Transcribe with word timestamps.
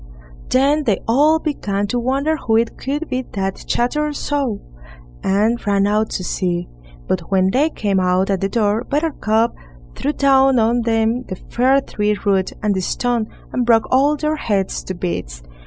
Then 0.49 0.85
they 0.85 0.99
all 1.07 1.37
began 1.37 1.85
to 1.89 1.99
wonder 1.99 2.35
who 2.35 2.57
it 2.57 2.75
could 2.75 3.07
be 3.07 3.21
that 3.33 3.63
chattered 3.67 4.15
so, 4.15 4.59
and 5.21 5.61
ran 5.67 5.85
out 5.85 6.09
to 6.13 6.23
see. 6.23 6.67
But 7.07 7.29
when 7.29 7.51
they 7.51 7.69
came 7.69 7.99
out 7.99 8.31
at 8.31 8.41
the 8.41 8.49
door, 8.49 8.83
Buttercup 8.83 9.53
threw 9.93 10.13
down 10.13 10.57
on 10.57 10.81
them 10.81 11.25
the 11.27 11.35
fir 11.35 11.81
tree 11.81 12.17
root 12.25 12.51
and 12.63 12.73
the 12.73 12.81
stone, 12.81 13.27
and 13.53 13.63
broke 13.63 13.85
all 13.91 14.15
their 14.17 14.37
heads 14.37 14.83
to 14.85 14.95
bits. 14.95 15.43